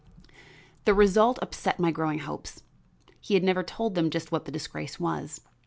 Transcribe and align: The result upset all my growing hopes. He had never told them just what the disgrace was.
The 0.85 0.95
result 0.95 1.37
upset 1.43 1.75
all 1.77 1.83
my 1.83 1.91
growing 1.91 2.17
hopes. 2.17 2.63
He 3.19 3.35
had 3.35 3.43
never 3.43 3.61
told 3.61 3.93
them 3.93 4.09
just 4.09 4.31
what 4.31 4.45
the 4.45 4.51
disgrace 4.51 4.99
was. 4.99 5.41